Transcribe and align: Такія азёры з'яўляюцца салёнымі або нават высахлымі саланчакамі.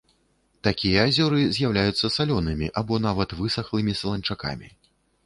Такія 0.67 1.01
азёры 1.09 1.41
з'яўляюцца 1.57 2.11
салёнымі 2.17 2.71
або 2.81 2.99
нават 3.05 3.37
высахлымі 3.43 3.97
саланчакамі. 4.01 4.69